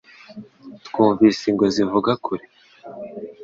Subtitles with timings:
[0.87, 2.45] Twumvise ingwe zivuga kure